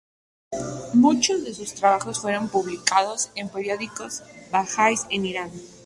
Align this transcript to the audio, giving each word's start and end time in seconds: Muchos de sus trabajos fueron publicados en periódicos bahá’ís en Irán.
Muchos 0.95 1.43
de 1.43 1.53
sus 1.53 1.75
trabajos 1.75 2.19
fueron 2.21 2.49
publicados 2.49 3.29
en 3.35 3.49
periódicos 3.49 4.23
bahá’ís 4.51 5.05
en 5.11 5.25
Irán. 5.27 5.51